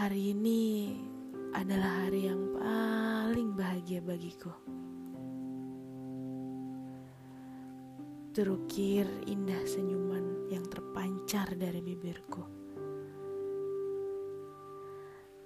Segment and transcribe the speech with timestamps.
[0.00, 0.96] Hari ini
[1.52, 4.48] adalah hari yang paling bahagia bagiku.
[8.32, 12.40] Terukir indah senyuman yang terpancar dari bibirku.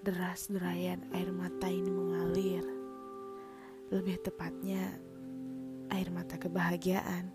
[0.07, 2.63] Deras derayan air mata ini mengalir.
[3.91, 4.87] Lebih tepatnya,
[5.91, 7.27] air mata kebahagiaan.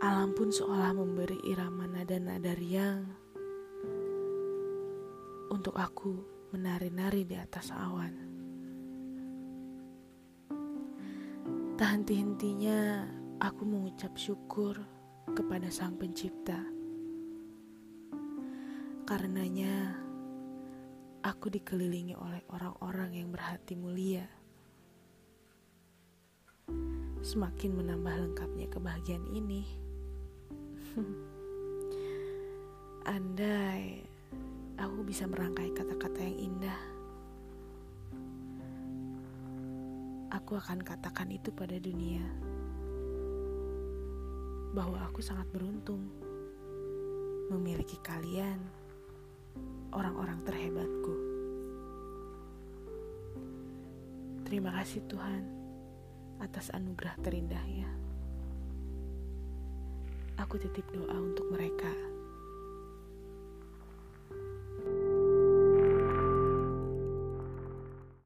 [0.00, 3.04] Alam pun seolah memberi irama nada-nada riang
[5.52, 6.24] untuk aku
[6.56, 8.16] menari-nari di atas awan.
[11.76, 13.04] Tak henti-hentinya
[13.44, 14.80] aku mengucap syukur
[15.36, 16.64] kepada Sang Pencipta.
[19.04, 20.00] Karenanya
[21.20, 24.24] aku dikelilingi oleh orang-orang yang berhati mulia.
[27.20, 29.89] Semakin menambah lengkapnya kebahagiaan ini.
[33.14, 34.02] Andai
[34.74, 36.80] aku bisa merangkai kata-kata yang indah,
[40.34, 42.24] aku akan katakan itu pada dunia
[44.74, 46.10] bahwa aku sangat beruntung
[47.50, 48.58] memiliki kalian,
[49.94, 51.14] orang-orang terhebatku.
[54.46, 55.42] Terima kasih Tuhan
[56.42, 58.09] atas anugerah terindahnya
[60.40, 61.92] aku titip doa untuk mereka.